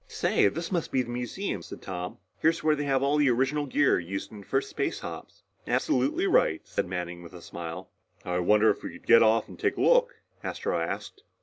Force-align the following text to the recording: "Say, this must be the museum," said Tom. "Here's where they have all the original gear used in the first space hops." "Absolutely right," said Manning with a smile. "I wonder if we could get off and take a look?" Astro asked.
"Say, 0.07 0.47
this 0.47 0.71
must 0.71 0.91
be 0.91 1.03
the 1.03 1.11
museum," 1.11 1.61
said 1.61 1.83
Tom. 1.83 2.17
"Here's 2.39 2.63
where 2.63 2.75
they 2.75 2.85
have 2.85 3.03
all 3.03 3.17
the 3.17 3.29
original 3.29 3.67
gear 3.67 3.99
used 3.99 4.31
in 4.31 4.39
the 4.39 4.45
first 4.47 4.67
space 4.71 5.01
hops." 5.01 5.43
"Absolutely 5.67 6.25
right," 6.25 6.59
said 6.65 6.87
Manning 6.87 7.21
with 7.21 7.33
a 7.33 7.39
smile. 7.43 7.87
"I 8.25 8.39
wonder 8.39 8.71
if 8.71 8.81
we 8.81 8.93
could 8.97 9.05
get 9.05 9.21
off 9.21 9.47
and 9.47 9.59
take 9.59 9.77
a 9.77 9.81
look?" 9.81 10.15
Astro 10.43 10.79
asked. 10.79 11.21